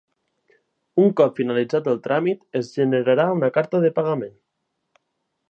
[1.03, 4.35] Un cop finalitzat el tràmit es generarà una carta de pagament.